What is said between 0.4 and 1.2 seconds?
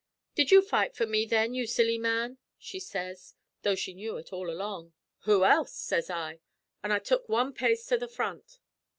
you fight for